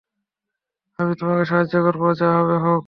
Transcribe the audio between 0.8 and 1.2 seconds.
আমি